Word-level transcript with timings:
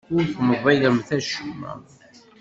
Ur 0.15 0.23
temḍilemt 0.33 1.09
acemma. 1.17 1.73